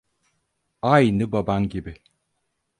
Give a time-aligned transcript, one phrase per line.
[0.81, 1.95] Aynı baban gibi.